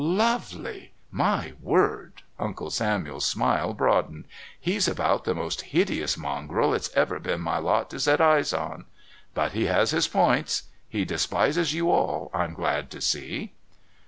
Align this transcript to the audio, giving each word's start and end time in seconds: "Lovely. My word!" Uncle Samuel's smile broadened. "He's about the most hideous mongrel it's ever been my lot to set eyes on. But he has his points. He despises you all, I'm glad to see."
"Lovely. 0.03 0.93
My 1.11 1.53
word!" 1.61 2.23
Uncle 2.39 2.71
Samuel's 2.71 3.27
smile 3.27 3.75
broadened. 3.75 4.25
"He's 4.59 4.87
about 4.87 5.25
the 5.25 5.35
most 5.35 5.61
hideous 5.61 6.17
mongrel 6.17 6.73
it's 6.73 6.89
ever 6.95 7.19
been 7.19 7.39
my 7.39 7.59
lot 7.59 7.91
to 7.91 7.99
set 7.99 8.19
eyes 8.19 8.51
on. 8.51 8.85
But 9.35 9.51
he 9.51 9.65
has 9.67 9.91
his 9.91 10.07
points. 10.07 10.63
He 10.89 11.05
despises 11.05 11.75
you 11.75 11.91
all, 11.91 12.31
I'm 12.33 12.55
glad 12.55 12.89
to 12.89 12.99
see." 12.99 13.53